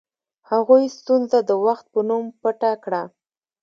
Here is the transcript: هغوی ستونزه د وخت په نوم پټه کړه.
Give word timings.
هغوی 0.49 0.83
ستونزه 0.97 1.39
د 1.49 1.51
وخت 1.65 1.85
په 1.93 1.99
نوم 2.09 2.25
پټه 2.41 2.71
کړه. 2.83 3.03